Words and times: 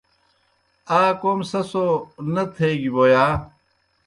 آ 0.99 1.01
کوْم 1.19 1.39
سہ 1.49 1.61
سو 1.69 1.85
نہ 2.33 2.43
تھیگیْ 2.55 2.89
بوْ 2.93 3.03
یا؟ 3.11 3.25